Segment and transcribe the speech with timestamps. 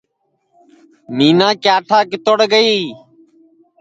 [1.15, 2.77] مِینا کِیاٹھا کِتوڑ گئی